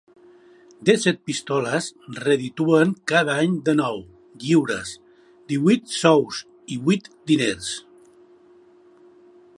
Dèsset 0.89 1.19
pistoles 1.29 1.89
redituen 2.23 2.95
cada 3.11 3.37
any 3.43 3.53
dènou 3.69 4.01
lliures, 4.45 4.97
díhuit 5.53 5.95
sous 5.99 6.43
i 6.77 6.83
huit 6.87 7.13
diners. 7.33 7.73